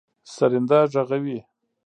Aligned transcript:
سرېنده 0.33 0.79
غږوي. 0.93 1.37